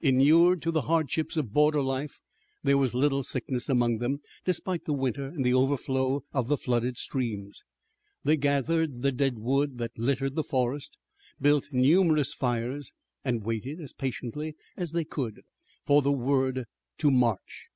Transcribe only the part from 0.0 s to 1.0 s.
Inured to the